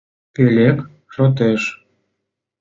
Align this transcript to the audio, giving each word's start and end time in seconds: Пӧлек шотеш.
Пӧлек 0.33 0.77
шотеш. 1.13 1.61